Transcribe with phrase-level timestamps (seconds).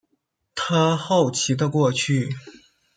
[0.55, 2.35] 他好奇的过去